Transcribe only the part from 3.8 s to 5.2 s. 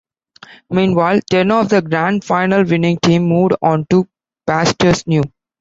to pastures